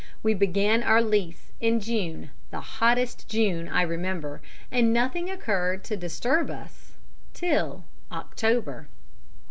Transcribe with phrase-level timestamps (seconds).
[0.23, 5.95] We began our lease in June the hottest June I remember and nothing occurred to
[5.95, 6.93] disturb us
[7.35, 8.87] till October.